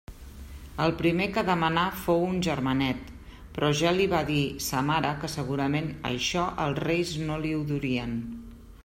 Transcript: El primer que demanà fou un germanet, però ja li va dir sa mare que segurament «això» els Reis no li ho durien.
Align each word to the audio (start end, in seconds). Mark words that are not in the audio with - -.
El 0.85 0.93
primer 1.01 1.25
que 1.33 1.41
demanà 1.49 1.83
fou 2.05 2.23
un 2.29 2.39
germanet, 2.47 3.11
però 3.57 3.69
ja 3.83 3.93
li 3.99 4.09
va 4.15 4.23
dir 4.31 4.41
sa 4.69 4.81
mare 4.89 5.13
que 5.25 5.33
segurament 5.35 5.93
«això» 6.13 6.47
els 6.65 6.83
Reis 6.89 7.13
no 7.29 7.39
li 7.45 7.53
ho 7.61 7.65
durien. 7.75 8.21